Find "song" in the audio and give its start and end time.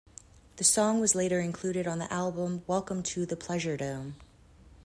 0.63-0.99